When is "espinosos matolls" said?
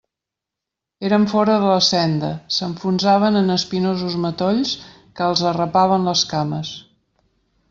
3.57-4.73